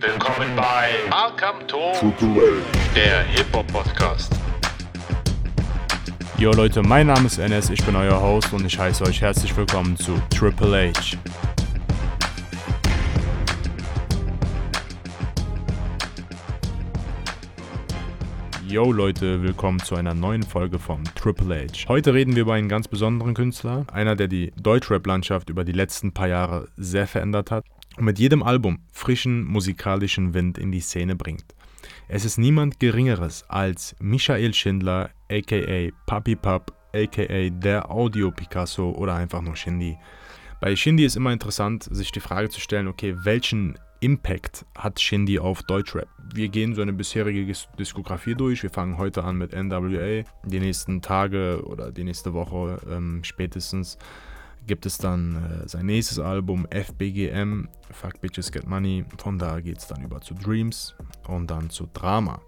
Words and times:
Willkommen 0.00 0.56
bei 0.56 0.88
Welcome 1.10 1.66
to 1.66 1.92
der 2.94 3.22
Hip-Hop-Podcast. 3.22 4.32
Yo 6.38 6.52
Leute, 6.52 6.82
mein 6.82 7.08
Name 7.08 7.26
ist 7.26 7.36
NS, 7.36 7.68
ich 7.68 7.84
bin 7.84 7.94
euer 7.94 8.18
Host 8.18 8.50
und 8.54 8.64
ich 8.64 8.78
heiße 8.78 9.04
euch 9.04 9.20
herzlich 9.20 9.54
willkommen 9.54 9.98
zu 9.98 10.18
Triple 10.30 10.90
H. 10.90 11.18
Yo 18.66 18.90
Leute, 18.90 19.42
willkommen 19.42 19.80
zu 19.80 19.96
einer 19.96 20.14
neuen 20.14 20.44
Folge 20.44 20.78
von 20.78 21.04
Triple 21.14 21.66
H. 21.66 21.88
Heute 21.88 22.14
reden 22.14 22.34
wir 22.36 22.42
über 22.42 22.54
einen 22.54 22.70
ganz 22.70 22.88
besonderen 22.88 23.34
Künstler, 23.34 23.84
einer, 23.92 24.16
der 24.16 24.28
die 24.28 24.50
Deutschrap-Landschaft 24.56 25.50
über 25.50 25.64
die 25.64 25.72
letzten 25.72 26.14
paar 26.14 26.28
Jahre 26.28 26.68
sehr 26.78 27.06
verändert 27.06 27.50
hat 27.50 27.66
mit 28.00 28.18
jedem 28.18 28.42
Album 28.42 28.78
frischen 28.92 29.44
musikalischen 29.44 30.34
Wind 30.34 30.58
in 30.58 30.72
die 30.72 30.80
Szene 30.80 31.16
bringt. 31.16 31.54
Es 32.08 32.24
ist 32.24 32.38
niemand 32.38 32.80
Geringeres 32.80 33.44
als 33.48 33.94
Michael 34.00 34.52
Schindler, 34.54 35.10
aka 35.30 35.90
Papi 36.06 36.36
Pap, 36.36 36.72
aka 36.94 37.50
der 37.50 37.90
Audio 37.90 38.30
Picasso 38.30 38.90
oder 38.90 39.14
einfach 39.14 39.42
nur 39.42 39.56
Shindy. 39.56 39.96
Bei 40.60 40.76
Shindy 40.76 41.04
ist 41.04 41.16
immer 41.16 41.32
interessant, 41.32 41.88
sich 41.90 42.12
die 42.12 42.20
Frage 42.20 42.50
zu 42.50 42.60
stellen, 42.60 42.88
okay, 42.88 43.16
welchen 43.24 43.78
Impact 44.00 44.64
hat 44.76 45.00
Shindy 45.00 45.38
auf 45.38 45.62
Deutschrap? 45.62 46.08
Wir 46.34 46.48
gehen 46.48 46.74
so 46.74 46.82
eine 46.82 46.92
bisherige 46.92 47.52
Diskografie 47.78 48.34
durch. 48.34 48.62
Wir 48.62 48.70
fangen 48.70 48.98
heute 48.98 49.24
an 49.24 49.36
mit 49.36 49.52
NWA. 49.52 50.24
Die 50.44 50.60
nächsten 50.60 51.02
Tage 51.02 51.62
oder 51.64 51.92
die 51.92 52.04
nächste 52.04 52.32
Woche 52.32 52.80
ähm, 52.90 53.20
spätestens 53.24 53.98
gibt 54.66 54.86
es 54.86 54.98
dann 54.98 55.62
äh, 55.64 55.68
sein 55.68 55.86
nächstes 55.86 56.18
Album 56.18 56.66
FBGM, 56.70 57.68
Fuck 57.90 58.20
Bitches 58.20 58.52
Get 58.52 58.66
Money. 58.66 59.04
Von 59.18 59.38
da 59.38 59.60
geht 59.60 59.78
es 59.78 59.86
dann 59.86 60.02
über 60.02 60.20
zu 60.20 60.34
Dreams 60.34 60.94
und 61.26 61.50
dann 61.50 61.70
zu 61.70 61.88
Drama. 61.92 62.40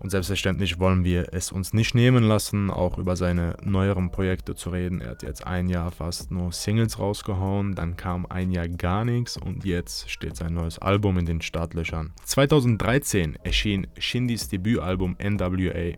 Und 0.00 0.10
selbstverständlich 0.10 0.78
wollen 0.78 1.04
wir 1.04 1.32
es 1.32 1.50
uns 1.50 1.72
nicht 1.72 1.94
nehmen 1.94 2.22
lassen, 2.22 2.70
auch 2.70 2.98
über 2.98 3.16
seine 3.16 3.56
neueren 3.64 4.10
Projekte 4.10 4.54
zu 4.54 4.70
reden. 4.70 5.00
Er 5.00 5.10
hat 5.10 5.24
jetzt 5.24 5.44
ein 5.44 5.68
Jahr 5.68 5.90
fast 5.90 6.30
nur 6.30 6.52
Singles 6.52 7.00
rausgehauen, 7.00 7.74
dann 7.74 7.96
kam 7.96 8.24
ein 8.26 8.52
Jahr 8.52 8.68
gar 8.68 9.04
nichts 9.04 9.36
und 9.36 9.64
jetzt 9.64 10.08
steht 10.08 10.36
sein 10.36 10.54
neues 10.54 10.78
Album 10.78 11.18
in 11.18 11.26
den 11.26 11.40
Startlöchern. 11.40 12.12
2013 12.24 13.38
erschien 13.42 13.88
Shindys 13.98 14.48
Debütalbum 14.48 15.16
NWA 15.20 15.96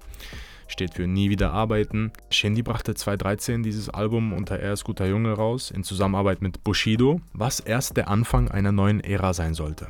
steht 0.71 0.95
für 0.95 1.07
Nie 1.07 1.31
wieder 1.31 1.53
arbeiten. 1.53 2.13
Shindy 2.31 2.63
brachte 2.63 2.95
2013 2.95 3.63
dieses 3.63 3.89
Album 3.91 4.33
unter 4.33 4.59
Er 4.59 4.73
ist 4.73 4.85
guter 4.85 5.07
Junge 5.07 5.33
raus, 5.33 5.71
in 5.71 5.85
Zusammenarbeit 5.85 6.43
mit 6.43 6.65
Bushido, 6.65 7.21
was 7.33 7.61
erst 7.61 7.97
der 7.97 8.09
Anfang 8.09 8.51
einer 8.51 8.73
neuen 8.73 9.01
Ära 9.01 9.35
sein 9.35 9.55
sollte. 9.55 9.89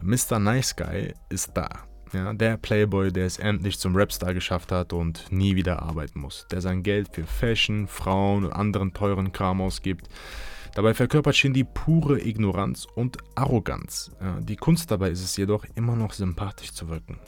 Mr. 0.00 0.38
Nice 0.38 0.76
Guy 0.76 1.14
ist 1.28 1.52
da. 1.54 1.68
Ja, 2.12 2.32
der 2.32 2.56
Playboy, 2.56 3.12
der 3.12 3.26
es 3.26 3.38
endlich 3.38 3.78
zum 3.78 3.96
Rapstar 3.96 4.32
geschafft 4.32 4.70
hat 4.70 4.92
und 4.92 5.30
nie 5.32 5.56
wieder 5.56 5.82
arbeiten 5.82 6.20
muss. 6.20 6.46
Der 6.50 6.60
sein 6.60 6.82
Geld 6.82 7.08
für 7.12 7.24
Fashion, 7.24 7.88
Frauen 7.88 8.44
und 8.44 8.52
anderen 8.52 8.94
teuren 8.94 9.32
Kram 9.32 9.60
ausgibt. 9.60 10.08
Dabei 10.74 10.94
verkörpert 10.94 11.34
Shindy 11.34 11.64
pure 11.64 12.20
Ignoranz 12.20 12.86
und 12.94 13.16
Arroganz. 13.34 14.12
Die 14.40 14.56
Kunst 14.56 14.90
dabei 14.90 15.10
ist 15.10 15.24
es 15.24 15.36
jedoch, 15.36 15.64
immer 15.74 15.96
noch 15.96 16.12
sympathisch 16.12 16.72
zu 16.72 16.88
wirken. 16.88 17.18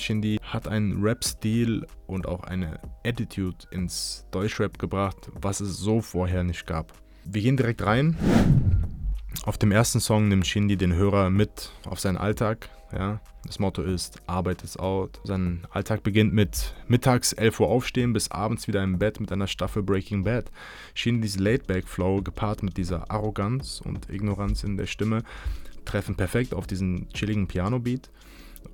Shindy 0.00 0.38
hat 0.42 0.68
einen 0.68 1.02
Rap-Stil 1.02 1.86
und 2.06 2.26
auch 2.26 2.44
eine 2.44 2.78
Attitude 3.04 3.58
ins 3.70 4.26
Deutschrap 4.30 4.78
gebracht, 4.78 5.30
was 5.34 5.60
es 5.60 5.78
so 5.78 6.00
vorher 6.00 6.44
nicht 6.44 6.66
gab. 6.66 6.92
Wir 7.24 7.42
gehen 7.42 7.56
direkt 7.56 7.84
rein. 7.84 8.16
Auf 9.44 9.58
dem 9.58 9.72
ersten 9.72 10.00
Song 10.00 10.28
nimmt 10.28 10.46
Shindy 10.46 10.76
den 10.76 10.94
Hörer 10.94 11.30
mit 11.30 11.70
auf 11.84 12.00
seinen 12.00 12.16
Alltag. 12.16 12.70
Ja. 12.92 13.20
Das 13.46 13.58
Motto 13.58 13.82
ist, 13.82 14.20
Arbeit 14.26 14.62
ist 14.62 14.78
out. 14.78 15.20
Sein 15.24 15.66
Alltag 15.70 16.02
beginnt 16.02 16.32
mit 16.32 16.74
mittags 16.88 17.32
11 17.32 17.60
Uhr 17.60 17.68
aufstehen 17.68 18.12
bis 18.12 18.30
abends 18.30 18.66
wieder 18.66 18.82
im 18.82 18.98
Bett 18.98 19.20
mit 19.20 19.30
einer 19.30 19.46
Staffel 19.46 19.82
Breaking 19.82 20.24
Bad. 20.24 20.50
Shindys 20.94 21.38
Laidback-Flow 21.38 22.22
gepaart 22.22 22.62
mit 22.62 22.76
dieser 22.76 23.10
Arroganz 23.10 23.80
und 23.84 24.10
Ignoranz 24.10 24.64
in 24.64 24.76
der 24.76 24.86
Stimme 24.86 25.22
treffen 25.84 26.16
perfekt 26.16 26.54
auf 26.54 26.66
diesen 26.66 27.08
chilligen 27.10 27.46
Piano-Beat. 27.46 28.10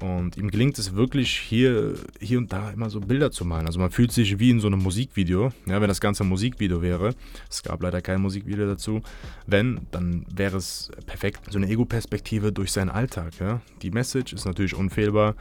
Und 0.00 0.36
ihm 0.36 0.50
gelingt 0.50 0.78
es 0.78 0.94
wirklich, 0.94 1.38
hier, 1.38 1.94
hier 2.20 2.38
und 2.38 2.52
da 2.52 2.70
immer 2.70 2.90
so 2.90 3.00
Bilder 3.00 3.30
zu 3.30 3.44
malen. 3.44 3.66
Also 3.66 3.78
man 3.78 3.90
fühlt 3.90 4.12
sich 4.12 4.38
wie 4.38 4.50
in 4.50 4.60
so 4.60 4.66
einem 4.66 4.80
Musikvideo. 4.82 5.52
Ja, 5.66 5.80
wenn 5.80 5.88
das 5.88 6.00
Ganze 6.00 6.24
ein 6.24 6.28
Musikvideo 6.28 6.82
wäre. 6.82 7.14
Es 7.50 7.62
gab 7.62 7.82
leider 7.82 8.00
kein 8.00 8.20
Musikvideo 8.20 8.66
dazu. 8.66 9.00
Wenn, 9.46 9.80
dann 9.90 10.24
wäre 10.34 10.56
es 10.56 10.90
perfekt. 11.06 11.40
So 11.50 11.58
eine 11.58 11.68
Ego-Perspektive 11.68 12.52
durch 12.52 12.72
seinen 12.72 12.90
Alltag. 12.90 13.38
Ja. 13.40 13.60
Die 13.82 13.90
Message 13.90 14.32
ist 14.32 14.44
natürlich 14.44 14.74
unfehlbar. 14.74 15.34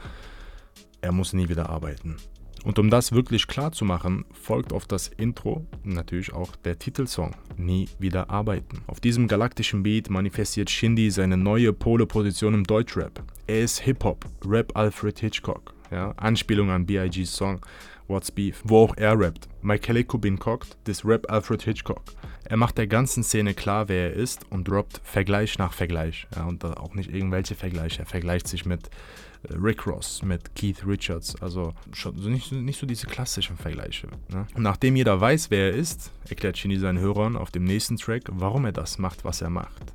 Er 1.00 1.12
muss 1.12 1.32
nie 1.32 1.48
wieder 1.48 1.68
arbeiten. 1.68 2.16
Und 2.64 2.78
um 2.78 2.90
das 2.90 3.12
wirklich 3.12 3.46
klar 3.46 3.72
zu 3.72 3.84
machen, 3.84 4.24
folgt 4.32 4.72
auf 4.72 4.86
das 4.86 5.08
Intro 5.08 5.66
natürlich 5.82 6.32
auch 6.32 6.54
der 6.56 6.78
Titelsong 6.78 7.34
Nie 7.56 7.88
wieder 7.98 8.30
arbeiten. 8.30 8.82
Auf 8.86 9.00
diesem 9.00 9.26
galaktischen 9.26 9.82
Beat 9.82 10.10
manifestiert 10.10 10.70
Shindy 10.70 11.10
seine 11.10 11.36
neue 11.36 11.72
Pole-Position 11.72 12.54
im 12.54 12.64
Deutschrap. 12.64 13.22
Er 13.46 13.62
ist 13.62 13.80
Hip-Hop, 13.80 14.24
Rap 14.46 14.76
Alfred 14.76 15.18
Hitchcock. 15.18 15.74
Ja, 15.90 16.12
Anspielung 16.12 16.70
an 16.70 16.86
B.I.G.'s 16.86 17.34
Song 17.34 17.60
What's 18.08 18.30
Beef, 18.30 18.62
wo 18.64 18.84
auch 18.84 18.96
er 18.96 19.18
rappt. 19.18 19.48
My 19.62 19.78
Calico 19.78 20.18
bin 20.18 20.38
cocked, 20.38 20.76
this 20.84 21.04
Rap 21.04 21.30
Alfred 21.30 21.62
Hitchcock. 21.62 22.02
Er 22.44 22.56
macht 22.56 22.76
der 22.76 22.86
ganzen 22.86 23.22
Szene 23.22 23.54
klar, 23.54 23.88
wer 23.88 24.10
er 24.10 24.12
ist 24.14 24.44
und 24.50 24.68
droppt 24.68 25.00
Vergleich 25.04 25.58
nach 25.58 25.72
Vergleich. 25.72 26.26
Ja, 26.34 26.44
und 26.44 26.64
auch 26.64 26.94
nicht 26.94 27.10
irgendwelche 27.10 27.54
Vergleiche. 27.54 28.00
Er 28.00 28.06
vergleicht 28.06 28.48
sich 28.48 28.66
mit 28.66 28.90
Rick 29.50 29.86
Ross, 29.86 30.22
mit 30.22 30.54
Keith 30.54 30.86
Richards. 30.86 31.40
Also 31.42 31.74
schon 31.92 32.14
nicht, 32.30 32.52
nicht 32.52 32.78
so 32.78 32.86
diese 32.86 33.06
klassischen 33.06 33.56
Vergleiche. 33.56 34.08
Ne? 34.28 34.46
Nachdem 34.56 34.96
jeder 34.96 35.20
weiß, 35.20 35.50
wer 35.50 35.72
er 35.72 35.76
ist, 35.76 36.12
erklärt 36.28 36.58
Shindy 36.58 36.78
seinen 36.78 36.98
Hörern 36.98 37.36
auf 37.36 37.50
dem 37.50 37.64
nächsten 37.64 37.96
Track, 37.96 38.24
warum 38.30 38.64
er 38.64 38.72
das 38.72 38.98
macht, 38.98 39.24
was 39.24 39.40
er 39.40 39.50
macht. 39.50 39.92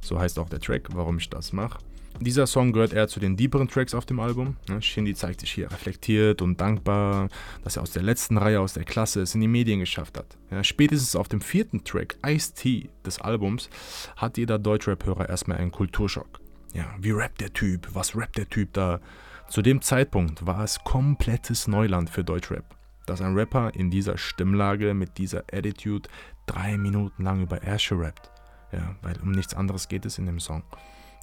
So 0.00 0.18
heißt 0.18 0.38
auch 0.38 0.48
der 0.48 0.60
Track, 0.60 0.88
warum 0.92 1.18
ich 1.18 1.30
das 1.30 1.52
mache. 1.52 1.78
Dieser 2.20 2.46
Song 2.46 2.72
gehört 2.72 2.92
eher 2.92 3.08
zu 3.08 3.18
den 3.18 3.36
deeperen 3.36 3.68
Tracks 3.68 3.94
auf 3.94 4.04
dem 4.04 4.20
Album. 4.20 4.56
Ne? 4.68 4.80
Shindy 4.82 5.14
zeigt 5.14 5.40
sich 5.40 5.50
hier 5.50 5.72
reflektiert 5.72 6.42
und 6.42 6.60
dankbar, 6.60 7.28
dass 7.64 7.76
er 7.76 7.82
aus 7.82 7.90
der 7.90 8.02
letzten 8.02 8.36
Reihe 8.36 8.60
aus 8.60 8.74
der 8.74 8.84
Klasse 8.84 9.22
es 9.22 9.34
in 9.34 9.40
die 9.40 9.48
Medien 9.48 9.80
geschafft 9.80 10.18
hat. 10.18 10.36
Spätestens 10.64 11.16
auf 11.16 11.28
dem 11.28 11.40
vierten 11.40 11.82
Track, 11.82 12.18
Ice-T 12.24 12.90
des 13.04 13.20
Albums, 13.20 13.70
hat 14.16 14.36
jeder 14.36 14.58
Deutschrap-Hörer 14.58 15.28
erstmal 15.28 15.56
einen 15.56 15.72
Kulturschock. 15.72 16.40
Ja, 16.72 16.86
wie 16.98 17.10
rappt 17.10 17.40
der 17.40 17.52
Typ? 17.52 17.88
Was 17.92 18.16
rappt 18.16 18.38
der 18.38 18.48
Typ 18.48 18.72
da? 18.72 19.00
Zu 19.48 19.60
dem 19.60 19.82
Zeitpunkt 19.82 20.46
war 20.46 20.64
es 20.64 20.82
komplettes 20.82 21.68
Neuland 21.68 22.08
für 22.08 22.24
Deutschrap. 22.24 22.64
Dass 23.06 23.20
ein 23.20 23.34
Rapper 23.34 23.74
in 23.74 23.90
dieser 23.90 24.16
Stimmlage 24.16 24.94
mit 24.94 25.18
dieser 25.18 25.44
Attitude 25.52 26.08
drei 26.46 26.78
Minuten 26.78 27.24
lang 27.24 27.42
über 27.42 27.62
Ärsche 27.62 27.98
rappt. 27.98 28.30
Ja, 28.72 28.96
weil 29.02 29.20
um 29.20 29.32
nichts 29.32 29.52
anderes 29.52 29.88
geht 29.88 30.06
es 30.06 30.16
in 30.16 30.24
dem 30.24 30.40
Song. 30.40 30.62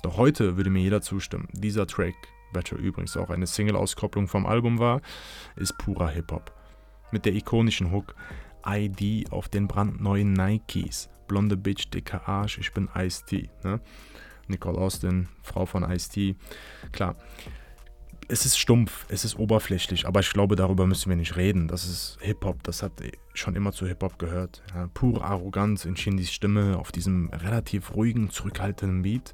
Doch 0.04 0.18
heute 0.18 0.56
würde 0.56 0.70
mir 0.70 0.82
jeder 0.84 1.02
zustimmen. 1.02 1.48
Dieser 1.54 1.88
Track, 1.88 2.16
welcher 2.54 2.78
übrigens 2.78 3.18
auch 3.18 3.32
eine 3.32 3.48
Single-Auskopplung 3.48 4.28
vom 4.28 4.46
Album 4.46 4.78
war, 4.78 5.02
ist 5.56 5.78
purer 5.80 6.10
Hip-Hop. 6.10 6.54
Mit 7.12 7.26
der 7.26 7.34
ikonischen 7.34 7.92
Hook 7.92 8.14
ID 8.66 9.32
auf 9.32 9.50
den 9.50 9.68
brandneuen 9.68 10.34
Nikes. 10.34 11.10
Blonde 11.28 11.58
Bitch, 11.58 11.90
dicker 11.92 12.28
Arsch, 12.28 12.60
ich 12.60 12.72
bin 12.72 12.88
Ice-T. 12.96 13.50
Ne? 13.64 13.80
Nicole 14.50 14.78
Austin, 14.78 15.30
Frau 15.42 15.66
von 15.66 15.84
Ice-T. 15.84 16.36
Klar, 16.92 17.16
es 18.32 18.46
ist 18.46 18.60
stumpf, 18.60 19.06
es 19.10 19.26
ist 19.26 19.40
oberflächlich, 19.40 20.08
aber 20.08 20.20
ich 20.20 20.32
glaube, 20.32 20.56
darüber 20.56 20.86
müssen 20.86 21.10
wir 21.10 21.16
nicht 21.16 21.36
reden. 21.36 21.68
Das 21.68 21.86
ist 21.86 22.20
Hip-Hop, 22.22 22.62
das 22.62 22.84
hat 22.84 22.92
schon 23.34 23.56
immer 23.56 23.72
zu 23.72 23.88
Hip-Hop 23.88 24.20
gehört. 24.20 24.62
Ja, 24.76 24.88
pure 24.94 25.24
Arroganz 25.24 25.86
in 25.86 25.98
Shindys 25.98 26.32
Stimme 26.32 26.78
auf 26.78 26.92
diesem 26.92 27.30
relativ 27.30 27.96
ruhigen, 27.96 28.30
zurückhaltenden 28.30 29.02
Beat. 29.02 29.34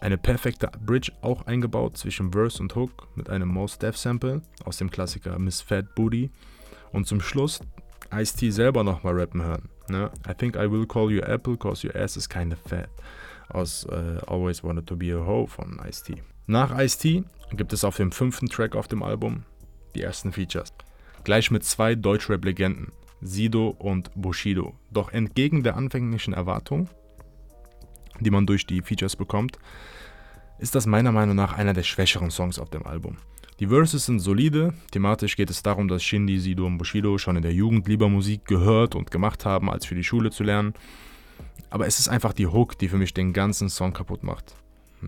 Eine 0.00 0.18
perfekte 0.18 0.70
Bridge 0.84 1.12
auch 1.20 1.46
eingebaut 1.46 1.96
zwischen 1.96 2.32
Verse 2.32 2.62
und 2.62 2.74
Hook 2.76 3.08
mit 3.16 3.28
einem 3.28 3.48
Most 3.48 3.82
Def 3.82 3.96
Sample 3.96 4.42
aus 4.64 4.76
dem 4.76 4.90
Klassiker 4.90 5.38
Miss 5.40 5.60
Fat 5.60 5.94
Booty. 5.96 6.30
Und 6.92 7.08
zum 7.08 7.20
Schluss 7.20 7.60
Ice-T 8.12 8.50
selber 8.50 8.84
nochmal 8.84 9.18
rappen 9.18 9.42
hören. 9.42 9.68
Ne? 9.88 10.10
I 10.28 10.34
think 10.34 10.54
I 10.54 10.70
will 10.70 10.86
call 10.86 11.10
you 11.10 11.22
Apple 11.22 11.56
cause 11.56 11.84
your 11.86 11.96
ass 11.96 12.16
is 12.16 12.28
kinda 12.28 12.56
fat 12.56 12.88
aus 13.54 13.84
äh, 13.84 14.18
Always 14.26 14.62
Wanted 14.64 14.86
to 14.86 14.96
Be 14.96 15.14
a 15.14 15.26
Hoe 15.26 15.46
von 15.46 15.80
Ice-T. 15.86 16.22
Nach 16.46 16.76
Ice-T 16.76 17.24
gibt 17.52 17.72
es 17.72 17.84
auf 17.84 17.96
dem 17.96 18.12
fünften 18.12 18.48
Track 18.48 18.74
auf 18.76 18.88
dem 18.88 19.02
Album 19.02 19.44
die 19.94 20.02
ersten 20.02 20.32
Features. 20.32 20.72
Gleich 21.24 21.50
mit 21.50 21.64
zwei 21.64 21.94
Deutschrap-Legenden, 21.94 22.92
Sido 23.20 23.68
und 23.68 24.10
Bushido. 24.14 24.74
Doch 24.90 25.12
entgegen 25.12 25.62
der 25.62 25.76
anfänglichen 25.76 26.34
Erwartung, 26.34 26.88
die 28.20 28.30
man 28.30 28.46
durch 28.46 28.66
die 28.66 28.82
Features 28.82 29.16
bekommt, 29.16 29.58
ist 30.58 30.74
das 30.74 30.86
meiner 30.86 31.12
Meinung 31.12 31.36
nach 31.36 31.52
einer 31.52 31.72
der 31.72 31.82
schwächeren 31.82 32.30
Songs 32.30 32.58
auf 32.58 32.70
dem 32.70 32.86
Album. 32.86 33.16
Die 33.60 33.68
Verses 33.68 34.06
sind 34.06 34.18
solide, 34.18 34.74
thematisch 34.90 35.36
geht 35.36 35.50
es 35.50 35.62
darum, 35.62 35.86
dass 35.86 36.02
Shindy, 36.02 36.38
Sido 36.38 36.66
und 36.66 36.78
Bushido 36.78 37.18
schon 37.18 37.36
in 37.36 37.42
der 37.42 37.52
Jugend 37.52 37.86
lieber 37.86 38.08
Musik 38.08 38.44
gehört 38.44 38.94
und 38.94 39.10
gemacht 39.10 39.44
haben, 39.44 39.70
als 39.70 39.86
für 39.86 39.94
die 39.94 40.04
Schule 40.04 40.30
zu 40.30 40.42
lernen. 40.42 40.74
Aber 41.70 41.86
es 41.86 41.98
ist 41.98 42.08
einfach 42.08 42.32
die 42.32 42.46
Hook, 42.46 42.78
die 42.78 42.88
für 42.88 42.98
mich 42.98 43.14
den 43.14 43.32
ganzen 43.32 43.68
Song 43.68 43.92
kaputt 43.92 44.22
macht. 44.22 44.54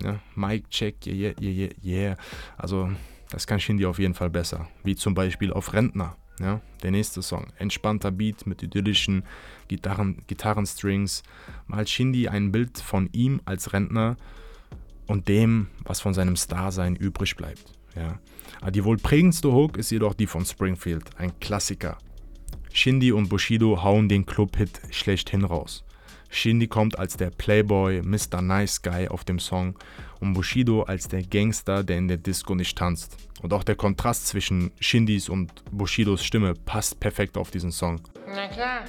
Ja? 0.01 0.19
Mic 0.35 0.69
check, 0.69 1.05
yeah, 1.05 1.33
yeah, 1.39 1.51
yeah, 1.51 1.69
yeah. 1.83 2.17
Also 2.57 2.89
das 3.29 3.47
kann 3.47 3.59
Shindy 3.59 3.85
auf 3.85 3.99
jeden 3.99 4.13
Fall 4.13 4.29
besser. 4.29 4.67
Wie 4.83 4.95
zum 4.95 5.13
Beispiel 5.13 5.53
auf 5.53 5.73
Rentner. 5.73 6.15
Ja? 6.39 6.61
Der 6.83 6.91
nächste 6.91 7.21
Song. 7.21 7.47
Entspannter 7.57 8.11
Beat 8.11 8.45
mit 8.47 8.63
idyllischen 8.63 9.23
Gitarren, 9.67 10.23
Gitarrenstrings. 10.27 11.23
Malt 11.67 11.89
Shindy 11.89 12.27
ein 12.27 12.51
Bild 12.51 12.79
von 12.79 13.09
ihm 13.13 13.41
als 13.45 13.73
Rentner 13.73 14.17
und 15.07 15.27
dem, 15.27 15.67
was 15.83 16.01
von 16.01 16.13
seinem 16.13 16.35
Starsein 16.35 16.95
übrig 16.95 17.35
bleibt. 17.35 17.73
Ja. 17.95 18.19
Aber 18.61 18.71
die 18.71 18.83
wohl 18.83 18.97
prägendste 18.97 19.51
Hook 19.51 19.77
ist 19.77 19.91
jedoch 19.91 20.13
die 20.13 20.27
von 20.27 20.45
Springfield, 20.45 21.17
ein 21.17 21.39
Klassiker. 21.39 21.97
Shindy 22.73 23.11
und 23.11 23.29
Bushido 23.29 23.83
hauen 23.83 24.09
den 24.09 24.25
Club-Hit 24.25 24.81
schlechthin 24.91 25.45
raus. 25.45 25.85
Shindy 26.29 26.67
kommt 26.67 26.99
als 26.99 27.17
der 27.17 27.29
Playboy, 27.29 28.01
Mr. 28.01 28.41
Nice 28.41 28.81
Guy 28.81 29.07
auf 29.07 29.23
dem 29.23 29.39
Song 29.39 29.75
und 30.19 30.33
Bushido 30.33 30.83
als 30.83 31.07
der 31.07 31.23
Gangster, 31.23 31.83
der 31.83 31.97
in 31.97 32.07
der 32.07 32.17
Disco 32.17 32.55
nicht 32.55 32.77
tanzt. 32.77 33.17
Und 33.41 33.53
auch 33.53 33.63
der 33.63 33.75
Kontrast 33.75 34.27
zwischen 34.27 34.71
Shindys 34.79 35.29
und 35.29 35.51
Bushidos 35.71 36.23
Stimme 36.23 36.53
passt 36.53 36.99
perfekt 36.99 37.37
auf 37.37 37.51
diesen 37.51 37.71
Song. 37.71 38.01
Na 38.27 38.47
klar. 38.47 38.83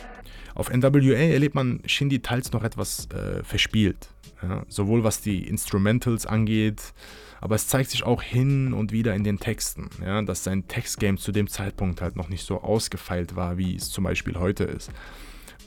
Auf 0.55 0.71
NWA 0.71 1.17
erlebt 1.17 1.55
man 1.55 1.83
Shindy 1.85 2.21
teils 2.21 2.53
noch 2.53 2.65
etwas 2.65 3.09
äh, 3.11 3.45
verspielt. 3.45 4.09
Ja? 4.43 4.65
Sowohl 4.69 5.05
was 5.05 5.21
die 5.21 5.47
Instrumentals 5.47 6.25
angeht, 6.25 6.95
aber 7.41 7.55
es 7.55 7.69
zeigt 7.69 7.91
sich 7.91 8.05
auch 8.05 8.23
hin 8.23 8.73
und 8.73 8.93
wieder 8.93 9.15
in 9.15 9.25
den 9.25 9.39
Texten, 9.39 9.91
ja? 10.03 10.23
dass 10.23 10.45
sein 10.45 10.67
Textgame 10.69 11.19
zu 11.19 11.33
dem 11.33 11.49
Zeitpunkt 11.49 12.01
halt 12.01 12.17
noch 12.17 12.29
nicht 12.29 12.47
so 12.47 12.63
ausgefeilt 12.63 13.37
war, 13.37 13.59
wie 13.59 13.77
es 13.77 13.91
zum 13.91 14.05
Beispiel 14.05 14.37
heute 14.39 14.65
ist. 14.65 14.91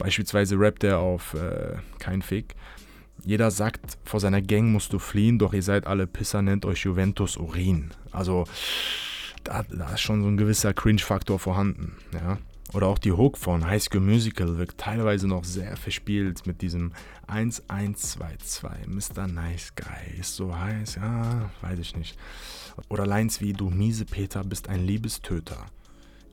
Beispielsweise 0.00 0.58
rappt 0.58 0.82
er 0.82 0.98
auf 0.98 1.34
äh, 1.34 1.76
Kein 1.98 2.22
Fick. 2.22 2.54
Jeder 3.22 3.50
sagt, 3.50 3.98
vor 4.04 4.18
seiner 4.18 4.40
Gang 4.40 4.72
musst 4.72 4.94
du 4.94 4.98
fliehen, 4.98 5.38
doch 5.38 5.52
ihr 5.52 5.62
seid 5.62 5.86
alle 5.86 6.06
Pisser, 6.06 6.40
nennt 6.40 6.64
euch 6.64 6.84
Juventus 6.84 7.36
Urin. 7.36 7.90
Also 8.10 8.44
da, 9.44 9.62
da 9.62 9.92
ist 9.92 10.00
schon 10.00 10.22
so 10.22 10.28
ein 10.28 10.38
gewisser 10.38 10.72
Cringe-Faktor 10.72 11.38
vorhanden. 11.38 11.96
Ja? 12.14 12.38
Oder 12.72 12.86
auch 12.86 12.98
die 12.98 13.12
Hook 13.12 13.36
von 13.36 13.66
High 13.66 13.82
School 13.82 14.00
Musical 14.00 14.56
wirkt 14.56 14.78
teilweise 14.78 15.28
noch 15.28 15.44
sehr 15.44 15.76
verspielt 15.76 16.46
mit 16.46 16.62
diesem 16.62 16.92
1122. 17.26 18.86
Mr. 18.86 19.26
Nice 19.26 19.74
Guy 19.74 20.18
ist 20.18 20.36
so 20.36 20.56
heiß, 20.56 20.94
ja, 20.94 21.50
weiß 21.60 21.78
ich 21.78 21.96
nicht. 21.96 22.16
Oder 22.88 23.06
Lines 23.06 23.42
wie 23.42 23.52
Du 23.52 23.68
miese 23.68 24.06
Peter 24.06 24.44
bist 24.44 24.68
ein 24.68 24.86
Liebestöter. 24.86 25.66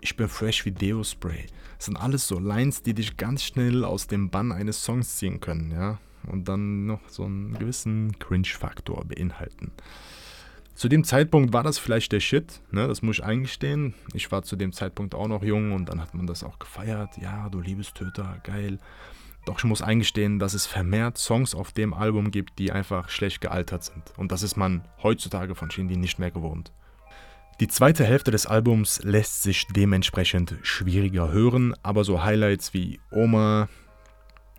Ich 0.01 0.15
bin 0.15 0.27
fresh 0.27 0.65
wie 0.65 0.71
Deo 0.71 1.03
Spray. 1.03 1.45
Das 1.77 1.85
sind 1.85 1.97
alles 1.97 2.27
so 2.27 2.39
Lines, 2.39 2.83
die 2.83 2.93
dich 2.93 3.17
ganz 3.17 3.43
schnell 3.43 3.83
aus 3.83 4.07
dem 4.07 4.29
Bann 4.29 4.51
eines 4.51 4.83
Songs 4.83 5.17
ziehen 5.17 5.39
können, 5.39 5.71
ja. 5.71 5.99
Und 6.25 6.47
dann 6.47 6.85
noch 6.85 7.07
so 7.07 7.23
einen 7.23 7.57
gewissen 7.57 8.17
Cringe-Faktor 8.19 9.05
beinhalten. 9.05 9.71
Zu 10.75 10.89
dem 10.89 11.03
Zeitpunkt 11.03 11.53
war 11.53 11.63
das 11.63 11.79
vielleicht 11.79 12.11
der 12.11 12.19
Shit, 12.19 12.61
ne? 12.69 12.87
das 12.87 13.01
muss 13.01 13.17
ich 13.17 13.23
eingestehen. 13.23 13.95
Ich 14.13 14.31
war 14.31 14.43
zu 14.43 14.55
dem 14.55 14.73
Zeitpunkt 14.73 15.15
auch 15.15 15.27
noch 15.27 15.41
jung 15.41 15.71
und 15.71 15.89
dann 15.89 15.99
hat 15.99 16.13
man 16.13 16.27
das 16.27 16.43
auch 16.43 16.59
gefeiert. 16.59 17.17
Ja, 17.17 17.49
du 17.49 17.61
Liebestöter, 17.61 18.39
geil. 18.43 18.77
Doch 19.45 19.57
ich 19.57 19.63
muss 19.63 19.81
eingestehen, 19.81 20.37
dass 20.37 20.53
es 20.53 20.67
vermehrt 20.67 21.17
Songs 21.17 21.55
auf 21.55 21.71
dem 21.71 21.93
Album 21.93 22.29
gibt, 22.29 22.59
die 22.59 22.71
einfach 22.71 23.09
schlecht 23.09 23.41
gealtert 23.41 23.85
sind. 23.85 24.03
Und 24.17 24.31
das 24.31 24.43
ist 24.43 24.57
man 24.57 24.83
heutzutage 25.01 25.55
von 25.55 25.71
Shindy 25.71 25.97
nicht 25.97 26.19
mehr 26.19 26.31
gewohnt. 26.31 26.71
Die 27.59 27.67
zweite 27.67 28.05
Hälfte 28.05 28.29
des 28.29 28.45
Albums 28.45 29.01
lässt 29.03 29.41
sich 29.41 29.65
dementsprechend 29.65 30.57
schwieriger 30.61 31.31
hören, 31.31 31.73
aber 31.81 32.03
so 32.03 32.23
Highlights 32.23 32.75
wie 32.75 32.99
Oma, 33.09 33.67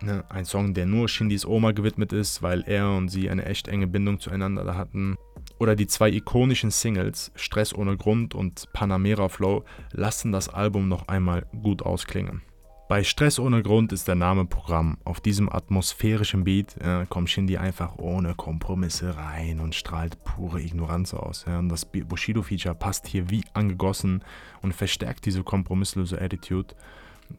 ne, 0.01 0.25
ein 0.27 0.43
Song, 0.43 0.73
der 0.73 0.85
nur 0.85 1.07
Shindys 1.07 1.45
Oma 1.45 1.71
gewidmet 1.71 2.11
ist, 2.11 2.41
weil 2.43 2.61
er 2.67 2.91
und 2.91 3.07
sie 3.07 3.29
eine 3.29 3.45
echt 3.45 3.69
enge 3.69 3.87
Bindung 3.87 4.19
zueinander 4.19 4.75
hatten, 4.75 5.15
oder 5.59 5.77
die 5.77 5.87
zwei 5.87 6.09
ikonischen 6.09 6.71
Singles 6.71 7.31
Stress 7.35 7.73
ohne 7.73 7.95
Grund 7.95 8.35
und 8.35 8.65
Panamera 8.73 9.29
Flow 9.29 9.63
lassen 9.93 10.33
das 10.33 10.49
Album 10.49 10.89
noch 10.89 11.07
einmal 11.07 11.45
gut 11.63 11.81
ausklingen. 11.81 12.41
Bei 12.89 13.03
Stress 13.03 13.37
ohne 13.37 13.61
Grund 13.61 13.93
ist 13.93 14.07
der 14.07 14.15
Name 14.15 14.45
Programm. 14.45 14.97
Auf 15.03 15.21
diesem 15.21 15.47
atmosphärischen 15.47 16.43
Beat 16.43 16.75
äh, 16.77 17.05
kommt 17.07 17.29
Shindy 17.29 17.55
einfach 17.55 17.99
ohne 17.99 18.33
Kompromisse 18.33 19.15
rein 19.15 19.59
und 19.59 19.75
strahlt 19.75 20.23
pure 20.23 20.59
Ignoranz 20.59 21.13
aus. 21.13 21.45
Ja. 21.47 21.59
Und 21.59 21.69
das 21.69 21.85
Bushido-Feature 21.85 22.73
passt 22.73 23.05
hier 23.05 23.29
wie 23.29 23.43
angegossen 23.53 24.23
und 24.63 24.73
verstärkt 24.73 25.27
diese 25.27 25.43
kompromisslose 25.43 26.19
Attitude, 26.19 26.73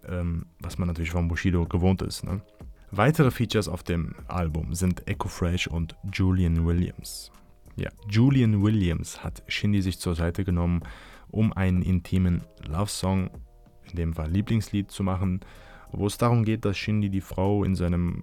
ähm, 0.08 0.46
was 0.60 0.78
man 0.78 0.86
natürlich 0.86 1.10
von 1.10 1.26
Bushido 1.26 1.66
gewohnt 1.66 2.02
ist. 2.02 2.22
Ne. 2.22 2.42
Weitere 2.92 3.32
Features 3.32 3.66
auf 3.66 3.82
dem 3.82 4.14
Album 4.28 4.72
sind 4.76 5.08
Echo 5.08 5.26
Fresh 5.26 5.66
und 5.66 5.96
Julian 6.12 6.64
Williams. 6.64 7.32
Ja, 7.74 7.90
Julian 8.08 8.62
Williams 8.62 9.24
hat 9.24 9.42
Shindy 9.48 9.82
sich 9.82 9.98
zur 9.98 10.14
Seite 10.14 10.44
genommen, 10.44 10.82
um 11.28 11.52
einen 11.52 11.82
intimen 11.82 12.44
Love-Song, 12.68 13.30
in 13.90 13.96
dem 13.96 14.14
Fall 14.14 14.30
Lieblingslied, 14.30 14.90
zu 14.90 15.02
machen, 15.02 15.40
wo 15.92 16.06
es 16.06 16.18
darum 16.18 16.44
geht, 16.44 16.64
dass 16.64 16.76
Shindy 16.76 17.10
die 17.10 17.20
Frau 17.20 17.64
in 17.64 17.74
seinem 17.74 18.22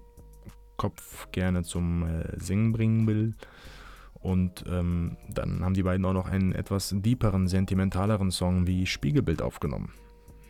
Kopf 0.76 1.30
gerne 1.32 1.62
zum 1.62 2.04
äh, 2.04 2.38
Singen 2.38 2.72
bringen 2.72 3.06
will. 3.06 3.34
Und 4.14 4.64
ähm, 4.68 5.16
dann 5.28 5.64
haben 5.64 5.74
die 5.74 5.82
beiden 5.82 6.04
auch 6.04 6.12
noch 6.12 6.28
einen 6.28 6.52
etwas 6.52 6.94
deeperen, 6.96 7.46
sentimentaleren 7.46 8.30
Song 8.30 8.66
wie 8.66 8.86
Spiegelbild 8.86 9.42
aufgenommen. 9.42 9.92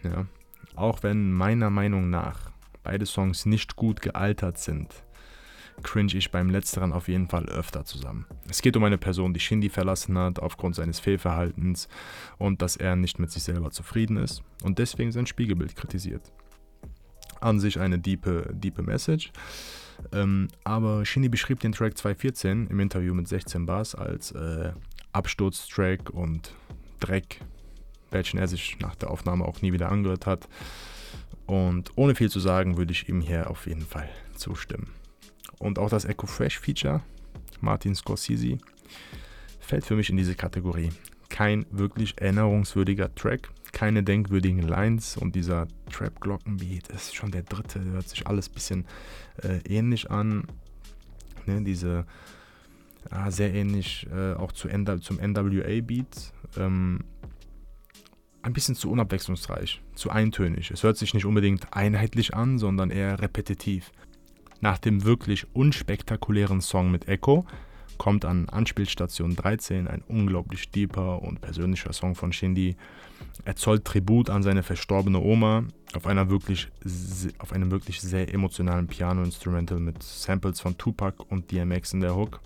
Ja. 0.03 0.27
Auch 0.75 1.03
wenn 1.03 1.33
meiner 1.33 1.71
Meinung 1.71 2.09
nach 2.09 2.53
beide 2.83 3.05
Songs 3.05 3.45
nicht 3.45 3.77
gut 3.77 4.01
gealtert 4.01 4.59
sind, 4.59 5.05
cringe 5.83 6.15
ich 6.15 6.31
beim 6.31 6.51
Letzteren 6.51 6.93
auf 6.93 7.09
jeden 7.09 7.29
Fall 7.29 7.47
öfter 7.47 7.85
zusammen. 7.85 8.27
Es 8.49 8.63
geht 8.63 8.77
um 8.77 8.85
eine 8.85 8.99
Person, 8.99 9.35
die 9.35 9.41
Shindy 9.41 9.69
verlassen 9.69 10.19
hat 10.19 10.39
aufgrund 10.39 10.75
seines 10.75 11.01
Fehlverhaltens 11.01 11.89
und 12.39 12.63
dass 12.63 12.77
er 12.77 12.97
nicht 12.97 13.19
mit 13.19 13.31
sich 13.31 13.43
selber 13.43 13.71
zufrieden 13.71 14.17
ist 14.17 14.43
und 14.63 14.79
deswegen 14.79 15.13
sein 15.13 15.27
Spiegelbild 15.27 15.77
kritisiert. 15.77 16.33
An 17.41 17.61
sich 17.61 17.79
eine 17.79 17.99
diepe, 17.99 18.51
diepe 18.53 18.83
Message. 18.83 19.33
Ähm, 20.13 20.49
aber 20.65 21.05
Shindy 21.05 21.29
beschrieb 21.29 21.61
den 21.61 21.73
Track 21.73 21.97
2014 21.97 22.69
im 22.69 22.81
Interview 22.81 23.15
mit 23.15 23.29
16 23.29 23.67
Bars 23.67 23.95
als 23.95 24.33
äh, 24.33 24.73
Absturztrack 25.13 26.11
und 26.11 26.55
Dreck, 27.01 27.41
welchen 28.11 28.39
er 28.39 28.49
sich 28.49 28.79
nach 28.81 28.95
der 28.95 29.11
Aufnahme 29.11 29.45
auch 29.45 29.63
nie 29.63 29.73
wieder 29.73 29.91
angehört 29.91 30.27
hat. 30.27 30.49
Und 31.47 31.93
ohne 31.97 32.15
viel 32.15 32.31
zu 32.31 32.41
sagen, 32.41 32.77
würde 32.77 32.93
ich 32.93 33.09
ihm 33.09 33.21
hier 33.21 33.51
auf 33.51 33.67
jeden 33.67 33.87
Fall 33.87 34.09
zustimmen. 34.35 34.98
Und 35.59 35.79
auch 35.79 35.91
das 35.91 36.05
Echo 36.05 36.27
Fresh 36.27 36.59
Feature, 36.59 37.03
Martin 37.61 37.95
Scorsese, 37.95 38.59
fällt 39.61 39.85
für 39.85 39.97
mich 39.97 40.11
in 40.11 40.17
diese 40.17 40.35
Kategorie. 40.35 40.91
Kein 41.29 41.67
wirklich 41.71 42.21
erinnerungswürdiger 42.21 43.15
Track, 43.15 43.51
keine 43.73 44.03
denkwürdigen 44.03 44.63
Lines 44.63 45.17
und 45.17 45.35
dieser 45.35 45.69
Trap-Glockenbeat 45.91 46.89
ist 46.89 47.15
schon 47.15 47.31
der 47.31 47.43
dritte, 47.43 47.85
hört 47.85 48.09
sich 48.09 48.27
alles 48.27 48.49
ein 48.49 48.55
bisschen 48.55 48.87
äh, 49.43 49.59
ähnlich 49.69 50.11
an. 50.11 50.47
Ne, 51.47 51.63
diese 51.63 52.07
ah, 53.11 53.31
sehr 53.31 53.53
ähnlich 53.55 54.07
äh, 54.13 54.35
auch 54.35 54.53
zu 54.53 54.69
N 54.69 55.01
zum 55.01 55.19
NWA-Beat. 55.19 56.33
Ähm, 56.57 57.05
ein 58.43 58.53
bisschen 58.53 58.75
zu 58.75 58.91
unabwechslungsreich, 58.91 59.83
zu 59.95 60.11
eintönig. 60.11 60.71
Es 60.71 60.83
hört 60.83 60.97
sich 60.97 61.13
nicht 61.13 61.27
unbedingt 61.27 61.75
einheitlich 61.75 62.35
an, 62.35 62.59
sondern 62.59 62.91
eher 62.91 63.21
repetitiv. 63.21 63.91
Nach 64.61 64.79
dem 64.79 65.05
wirklich 65.05 65.47
unspektakulären 65.55 66.61
Song 66.61 66.91
mit 66.91 67.07
Echo 67.07 67.47
kommt 67.97 68.25
an 68.25 68.49
Anspielstation 68.49 69.37
13 69.37 69.87
ein 69.87 70.03
unglaublich 70.07 70.71
deeper 70.71 71.23
und 71.23 71.41
persönlicher 71.41 71.93
Song 71.93 72.15
von 72.15 72.33
Shindy. 72.33 72.77
Er 73.45 73.57
zollt 73.57 73.85
Tribut 73.85 74.31
an 74.31 74.43
seine 74.43 74.63
verstorbene 74.63 75.21
Oma 75.21 75.65
auf, 75.95 76.07
einer 76.07 76.29
wirklich, 76.29 76.69
auf 77.39 77.53
einem 77.53 77.71
wirklich 77.71 78.01
sehr 78.01 78.33
emotionalen 78.33 78.89
Piano-Instrumental 78.89 79.79
mit 79.79 80.03
Samples 80.03 80.61
von 80.61 80.77
Tupac 80.77 81.23
und 81.29 81.51
DMX 81.51 81.93
in 81.93 82.01
der 82.01 82.17
Hook. 82.17 82.41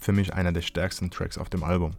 Für 0.00 0.12
mich 0.12 0.32
einer 0.34 0.52
der 0.52 0.62
stärksten 0.62 1.10
Tracks 1.10 1.38
auf 1.38 1.50
dem 1.50 1.62
Album. 1.62 1.92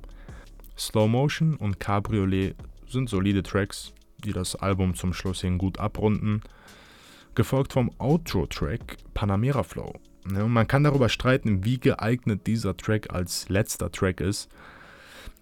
Slow 0.77 1.07
Motion 1.07 1.55
und 1.55 1.79
Cabriolet 1.79 2.55
sind 2.87 3.09
solide 3.09 3.43
Tracks, 3.43 3.93
die 4.23 4.33
das 4.33 4.55
Album 4.55 4.95
zum 4.95 5.13
Schluss 5.13 5.41
hin 5.41 5.57
gut 5.57 5.79
abrunden 5.79 6.41
gefolgt 7.35 7.73
vom 7.73 7.91
Outro-Track 7.97 8.97
Panamera 9.13 9.63
Flow. 9.63 9.93
Ja, 10.31 10.47
man 10.47 10.67
kann 10.67 10.83
darüber 10.83 11.09
streiten, 11.09 11.65
wie 11.65 11.79
geeignet 11.79 12.47
dieser 12.47 12.77
Track 12.77 13.13
als 13.13 13.49
letzter 13.49 13.91
Track 13.91 14.21
ist. 14.21 14.49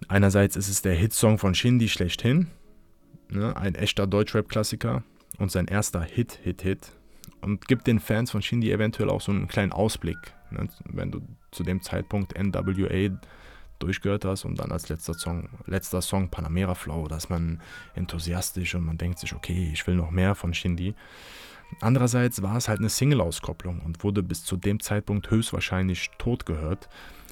Einerseits 0.08 0.56
ist 0.56 0.68
es 0.68 0.82
der 0.82 0.94
Hitsong 0.94 1.38
von 1.38 1.54
Shindy 1.54 1.88
schlechthin, 1.88 2.48
ne, 3.28 3.56
ein 3.56 3.74
echter 3.74 4.06
Deutschrap-Klassiker 4.06 5.04
und 5.38 5.50
sein 5.50 5.66
erster 5.66 6.02
Hit, 6.02 6.38
Hit, 6.42 6.62
Hit 6.62 6.92
und 7.40 7.68
gibt 7.68 7.86
den 7.86 8.00
Fans 8.00 8.30
von 8.30 8.42
Shindy 8.42 8.72
eventuell 8.72 9.10
auch 9.10 9.20
so 9.20 9.32
einen 9.32 9.48
kleinen 9.48 9.72
Ausblick, 9.72 10.18
ne, 10.50 10.68
wenn 10.84 11.10
du 11.10 11.20
zu 11.52 11.62
dem 11.62 11.82
Zeitpunkt 11.82 12.36
NWA 12.36 13.10
durchgehört 13.82 14.24
hast 14.24 14.44
und 14.44 14.58
dann 14.58 14.72
als 14.72 14.88
letzter 14.88 15.14
Song, 15.14 15.48
letzter 15.66 16.02
Song 16.02 16.28
Panamera 16.28 16.74
Flow, 16.74 17.08
da 17.08 17.16
ist 17.16 17.30
man 17.30 17.60
enthusiastisch 17.94 18.74
und 18.74 18.84
man 18.84 18.98
denkt 18.98 19.18
sich, 19.18 19.34
okay, 19.34 19.70
ich 19.72 19.86
will 19.86 19.94
noch 19.94 20.10
mehr 20.10 20.34
von 20.34 20.54
Shindy. 20.54 20.94
Andererseits 21.80 22.42
war 22.42 22.56
es 22.56 22.68
halt 22.68 22.80
eine 22.80 22.90
Single-Auskopplung 22.90 23.80
und 23.80 24.04
wurde 24.04 24.22
bis 24.22 24.44
zu 24.44 24.56
dem 24.56 24.80
Zeitpunkt 24.80 25.30
höchstwahrscheinlich 25.30 26.10
tot 26.18 26.46
gehört, 26.46 26.88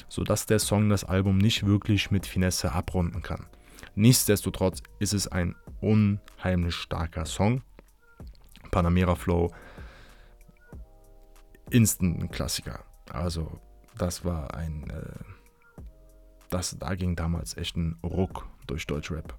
sodass 0.09 0.47
der 0.47 0.59
Song 0.59 0.89
das 0.89 1.05
Album 1.05 1.39
nicht 1.39 1.67
wirklich 1.67 2.11
mit 2.11 2.27
Finesse 2.27 2.73
abrunden 2.73 3.23
kann. 3.23 3.47
Nichtsdestotrotz 3.95 4.83
ist 4.99 5.13
es 5.13 5.29
ein 5.29 5.55
unheimlich 5.81 6.75
starker 6.75 7.27
Song. 7.27 7.63
Panamera 8.71 9.15
Flow, 9.15 9.53
instant 11.71 12.31
Klassiker. 12.33 12.85
Also 13.11 13.61
das 13.99 14.25
war 14.25 14.55
ein, 14.55 14.89
äh, 14.91 15.40
das, 16.51 16.77
da 16.79 16.95
ging 16.95 17.17
damals 17.17 17.57
echt 17.57 17.77
ein 17.77 17.97
Ruck 18.03 18.47
durch 18.67 18.87
Deutschrap. 18.87 19.39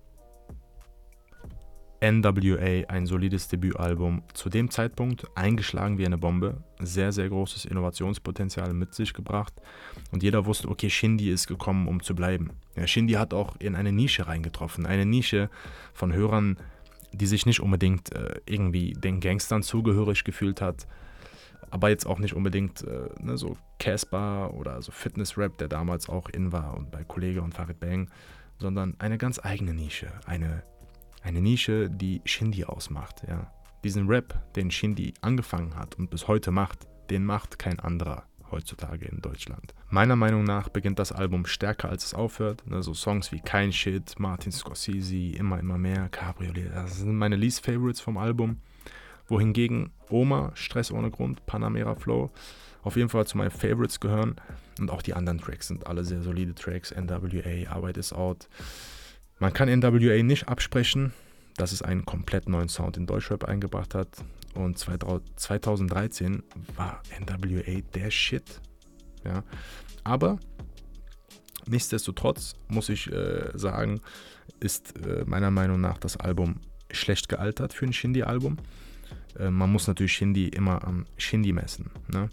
NWA, 2.03 2.87
ein 2.87 3.05
solides 3.05 3.47
Debütalbum, 3.47 4.23
zu 4.33 4.49
dem 4.49 4.71
Zeitpunkt 4.71 5.25
eingeschlagen 5.35 5.99
wie 5.99 6.05
eine 6.05 6.17
Bombe, 6.17 6.63
sehr, 6.79 7.11
sehr 7.11 7.29
großes 7.29 7.65
Innovationspotenzial 7.65 8.73
mit 8.73 8.95
sich 8.95 9.13
gebracht. 9.13 9.53
Und 10.11 10.23
jeder 10.23 10.47
wusste, 10.47 10.67
okay, 10.67 10.89
Shindy 10.89 11.29
ist 11.29 11.45
gekommen, 11.45 11.87
um 11.87 12.01
zu 12.01 12.15
bleiben. 12.15 12.49
Ja, 12.75 12.87
Shindy 12.87 13.13
hat 13.13 13.35
auch 13.35 13.55
in 13.59 13.75
eine 13.75 13.91
Nische 13.91 14.25
reingetroffen, 14.25 14.87
eine 14.87 15.05
Nische 15.05 15.51
von 15.93 16.11
Hörern, 16.11 16.57
die 17.13 17.27
sich 17.27 17.45
nicht 17.45 17.59
unbedingt 17.59 18.11
äh, 18.13 18.41
irgendwie 18.47 18.93
den 18.93 19.19
Gangstern 19.19 19.61
zugehörig 19.61 20.23
gefühlt 20.23 20.59
hat, 20.59 20.87
aber 21.71 21.89
jetzt 21.89 22.05
auch 22.05 22.19
nicht 22.19 22.35
unbedingt 22.35 22.83
äh, 22.83 23.09
ne, 23.19 23.37
so 23.37 23.57
Casper 23.79 24.53
oder 24.53 24.81
so 24.81 24.91
Fitness-Rap, 24.91 25.57
der 25.57 25.67
damals 25.67 26.09
auch 26.09 26.29
in 26.29 26.51
war 26.51 26.77
und 26.77 26.91
bei 26.91 27.03
Kollege 27.03 27.41
und 27.41 27.53
Farid 27.53 27.79
Bang, 27.79 28.09
sondern 28.59 28.95
eine 28.99 29.17
ganz 29.17 29.43
eigene 29.43 29.73
Nische, 29.73 30.11
eine 30.25 30.63
eine 31.23 31.41
Nische, 31.41 31.89
die 31.89 32.21
Shindy 32.25 32.65
ausmacht. 32.65 33.23
Ja. 33.27 33.51
Diesen 33.83 34.07
Rap, 34.07 34.39
den 34.55 34.71
Shindy 34.71 35.13
angefangen 35.21 35.75
hat 35.75 35.95
und 35.95 36.09
bis 36.09 36.27
heute 36.27 36.51
macht, 36.51 36.87
den 37.09 37.25
macht 37.25 37.59
kein 37.59 37.79
anderer 37.79 38.25
heutzutage 38.51 39.05
in 39.05 39.21
Deutschland. 39.21 39.73
Meiner 39.89 40.15
Meinung 40.15 40.43
nach 40.43 40.67
beginnt 40.69 40.99
das 40.99 41.11
Album 41.11 41.45
stärker 41.45 41.89
als 41.89 42.05
es 42.05 42.13
aufhört. 42.13 42.67
Ne, 42.67 42.83
so 42.83 42.93
Songs 42.93 43.31
wie 43.31 43.39
Kein 43.39 43.71
Shit, 43.71 44.19
Martin 44.19 44.51
Scorsese, 44.51 45.37
Immer, 45.37 45.59
immer 45.59 45.77
mehr, 45.77 46.09
Cabriolet, 46.09 46.69
das 46.73 46.97
sind 46.97 47.15
meine 47.15 47.37
Least 47.37 47.65
Favorites 47.65 48.01
vom 48.01 48.17
Album. 48.17 48.57
Wohingegen 49.31 49.91
Oma, 50.09 50.51
Stress 50.55 50.91
ohne 50.91 51.09
Grund, 51.09 51.45
Panamera 51.45 51.95
Flow 51.95 52.31
auf 52.83 52.97
jeden 52.97 53.07
Fall 53.09 53.25
zu 53.25 53.38
meinen 53.38 53.51
Favorites 53.51 54.00
gehören. 54.00 54.35
Und 54.79 54.91
auch 54.91 55.01
die 55.01 55.13
anderen 55.13 55.39
Tracks 55.39 55.69
sind 55.69 55.88
alle 55.88 56.03
sehr 56.03 56.21
solide 56.21 56.53
Tracks. 56.53 56.91
NWA, 56.91 57.71
Arbeit 57.71 57.97
ist 57.97 58.11
out. 58.11 58.50
Man 59.39 59.53
kann 59.53 59.69
NWA 59.69 60.21
nicht 60.21 60.50
absprechen, 60.50 61.13
dass 61.55 61.71
es 61.71 61.81
einen 61.81 62.05
komplett 62.05 62.50
neuen 62.50 62.67
Sound 62.67 62.97
in 62.97 63.05
Deutschrap 63.05 63.45
eingebracht 63.45 63.95
hat. 63.95 64.09
Und 64.53 64.77
2013 64.77 66.43
war 66.75 67.01
NWA 67.19 67.81
der 67.93 68.11
Shit. 68.11 68.59
Ja. 69.23 69.43
Aber 70.03 70.39
nichtsdestotrotz 71.67 72.55
muss 72.67 72.89
ich 72.89 73.09
äh, 73.11 73.51
sagen, 73.53 74.01
ist 74.59 74.97
äh, 75.05 75.23
meiner 75.25 75.51
Meinung 75.51 75.79
nach 75.79 76.00
das 76.00 76.17
Album 76.17 76.57
schlecht 76.91 77.29
gealtert 77.29 77.73
für 77.73 77.85
ein 77.85 77.93
Shindy-Album. 77.93 78.57
Äh, 79.39 79.50
man 79.50 79.71
muss 79.71 79.88
natürlich 79.88 80.13
Shindy 80.13 80.47
immer 80.47 80.83
am 80.85 81.05
Shindy 81.17 81.53
messen. 81.53 81.89
Ne? 82.11 82.29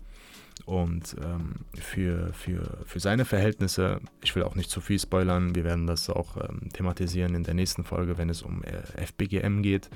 Und 0.64 1.17
ähm, 1.25 1.55
für, 1.75 2.33
für, 2.35 2.78
für 2.85 3.00
seine 3.00 3.25
Verhältnisse, 3.25 4.00
ich 4.23 4.35
will 4.37 4.43
auch 4.43 4.55
nicht 4.55 4.71
zu 4.71 4.81
viel 4.81 4.99
spoilern, 4.99 5.55
wir 5.55 5.64
werden 5.64 5.87
das 5.87 6.11
auch 6.11 6.37
ähm, 6.37 6.69
thematisieren 6.73 7.35
in 7.35 7.43
der 7.43 7.55
nächsten 7.55 7.85
Folge, 7.85 8.19
wenn 8.19 8.28
es 8.28 8.43
um 8.43 8.62
äh, 8.64 9.07
FBGM 9.07 9.62
geht. 9.62 9.88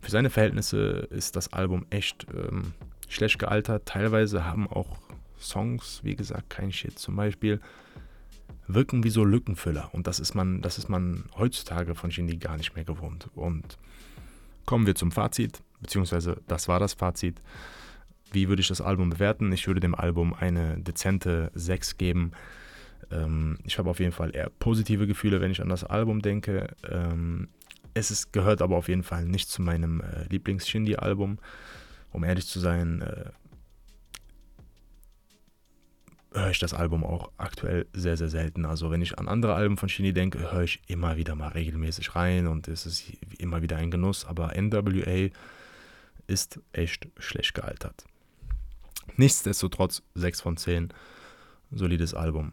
Für 0.00 0.10
seine 0.10 0.30
Verhältnisse 0.30 1.08
ist 1.10 1.36
das 1.36 1.52
Album 1.52 1.86
echt 1.90 2.26
ähm, 2.34 2.72
schlecht 3.08 3.38
gealtert. 3.38 3.86
Teilweise 3.86 4.44
haben 4.44 4.68
auch 4.68 4.98
Songs, 5.38 6.00
wie 6.02 6.16
gesagt, 6.16 6.50
kein 6.50 6.72
Shit 6.72 6.98
zum 6.98 7.16
Beispiel, 7.16 7.60
wirken 8.66 9.04
wie 9.04 9.10
so 9.10 9.24
Lückenfüller. 9.24 9.90
Und 9.92 10.06
das 10.06 10.20
ist 10.20 10.34
man, 10.34 10.62
das 10.62 10.78
ist 10.78 10.88
man 10.88 11.24
heutzutage 11.36 11.94
von 11.94 12.10
Shindy 12.10 12.36
gar 12.36 12.56
nicht 12.56 12.74
mehr 12.74 12.84
gewohnt. 12.84 13.28
Und 13.34 13.78
kommen 14.66 14.86
wir 14.86 14.94
zum 14.94 15.12
Fazit, 15.12 15.62
beziehungsweise 15.80 16.40
das 16.46 16.68
war 16.68 16.80
das 16.80 16.94
Fazit. 16.94 17.40
Wie 18.32 18.48
würde 18.48 18.60
ich 18.60 18.68
das 18.68 18.80
Album 18.80 19.10
bewerten? 19.10 19.52
Ich 19.52 19.66
würde 19.66 19.80
dem 19.80 19.94
Album 19.94 20.34
eine 20.34 20.78
dezente 20.78 21.50
6 21.54 21.98
geben. 21.98 22.32
Ähm, 23.10 23.58
ich 23.64 23.78
habe 23.78 23.90
auf 23.90 23.98
jeden 23.98 24.12
Fall 24.12 24.34
eher 24.34 24.50
positive 24.58 25.06
Gefühle, 25.06 25.40
wenn 25.40 25.50
ich 25.50 25.60
an 25.60 25.68
das 25.68 25.84
Album 25.84 26.22
denke. 26.22 26.74
Ähm, 26.88 27.48
es 27.94 28.10
ist, 28.10 28.32
gehört 28.32 28.62
aber 28.62 28.76
auf 28.76 28.88
jeden 28.88 29.02
Fall 29.02 29.24
nicht 29.24 29.48
zu 29.48 29.62
meinem 29.62 30.00
äh, 30.00 30.24
Lieblings-Shindy-Album. 30.28 31.38
Um 32.12 32.24
ehrlich 32.24 32.46
zu 32.46 32.60
sein, 32.60 33.02
äh, 33.02 33.30
höre 36.32 36.50
ich 36.50 36.58
das 36.58 36.74
Album 36.74 37.04
auch 37.04 37.30
aktuell 37.36 37.86
sehr, 37.92 38.16
sehr 38.16 38.28
selten. 38.28 38.64
Also 38.64 38.90
wenn 38.90 39.02
ich 39.02 39.18
an 39.18 39.28
andere 39.28 39.54
Alben 39.54 39.76
von 39.76 39.88
Shindy 39.88 40.12
denke, 40.12 40.52
höre 40.52 40.62
ich 40.62 40.80
immer 40.86 41.16
wieder 41.16 41.34
mal 41.34 41.48
regelmäßig 41.48 42.14
rein 42.14 42.46
und 42.46 42.68
es 42.68 42.86
ist 42.86 43.12
immer 43.38 43.62
wieder 43.62 43.76
ein 43.76 43.90
Genuss. 43.90 44.24
Aber 44.24 44.52
NWA 44.56 45.30
ist 46.30 46.60
echt 46.72 47.08
schlecht 47.18 47.54
gealtert. 47.54 48.04
Nichtsdestotrotz 49.16 50.02
6 50.14 50.40
von 50.40 50.56
10. 50.56 50.94
Solides 51.72 52.14
Album. 52.14 52.52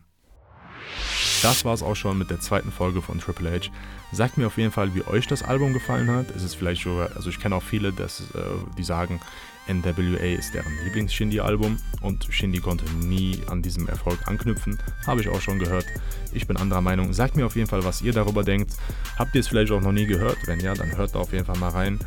Das 1.42 1.66
war 1.66 1.74
es 1.74 1.84
auch 1.84 1.96
schon 1.96 2.18
mit 2.18 2.30
der 2.30 2.40
zweiten 2.40 2.72
Folge 2.72 3.02
von 3.02 3.20
Triple 3.20 3.52
H. 3.52 3.70
Sagt 4.12 4.38
mir 4.38 4.48
auf 4.48 4.58
jeden 4.58 4.72
Fall, 4.72 4.96
wie 4.96 5.04
euch 5.04 5.28
das 5.28 5.44
Album 5.44 5.74
gefallen 5.74 6.10
hat. 6.10 6.30
Es 6.36 6.44
ist 6.44 6.56
vielleicht 6.56 6.84
sogar, 6.84 7.16
also 7.16 7.30
ich 7.30 7.40
kenne 7.40 7.56
auch 7.56 7.64
viele, 7.64 7.92
dass, 7.94 8.22
äh, 8.34 8.42
die 8.78 8.84
sagen, 8.84 9.20
NWA 9.68 10.38
ist 10.38 10.54
deren 10.54 10.72
Lieblings-Shindy-Album 10.86 11.78
und 12.02 12.28
Shindy 12.32 12.60
konnte 12.60 12.86
nie 12.92 13.42
an 13.48 13.62
diesem 13.62 13.88
Erfolg 13.88 14.20
anknüpfen. 14.26 14.80
Habe 15.06 15.22
ich 15.22 15.30
auch 15.30 15.42
schon 15.42 15.60
gehört. 15.60 15.86
Ich 16.32 16.48
bin 16.48 16.58
anderer 16.58 16.82
Meinung. 16.82 17.14
Sagt 17.14 17.36
mir 17.36 17.46
auf 17.46 17.56
jeden 17.56 17.68
Fall, 17.68 17.84
was 17.84 18.02
ihr 18.02 18.14
darüber 18.14 18.44
denkt. 18.44 18.74
Habt 19.18 19.36
ihr 19.36 19.42
es 19.42 19.48
vielleicht 19.48 19.72
auch 19.72 19.82
noch 19.82 19.92
nie 19.92 20.06
gehört? 20.06 20.38
Wenn 20.46 20.60
ja, 20.60 20.74
dann 20.74 20.96
hört 20.96 21.14
da 21.16 21.20
auf 21.20 21.34
jeden 21.34 21.46
Fall 21.46 21.58
mal 21.58 21.70
rein. 21.70 22.00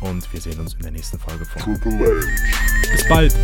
Und 0.00 0.30
wir 0.32 0.40
sehen 0.40 0.60
uns 0.60 0.74
in 0.74 0.82
der 0.82 0.92
nächsten 0.92 1.18
Folge 1.18 1.44
von 1.44 1.62
Triple 1.62 1.98
H. 1.98 2.92
Bis 2.92 3.08
bald! 3.08 3.34